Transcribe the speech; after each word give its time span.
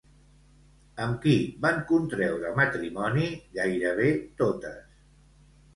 Amb 1.03 1.19
qui 1.25 1.35
van 1.65 1.83
contreure 1.91 2.55
matrimoni 2.61 3.31
gairebé 3.61 4.11
totes? 4.43 5.03